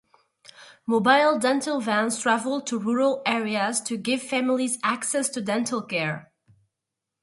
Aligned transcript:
Mobile 0.87 1.37
dental 1.37 1.79
vans 1.79 2.17
travel 2.19 2.59
to 2.61 2.79
rural 2.79 3.21
areas 3.23 3.79
to 3.81 3.97
give 3.97 4.23
families 4.23 4.79
access 4.81 5.29
to 5.29 5.41
dental 5.41 5.83
care. 5.83 6.31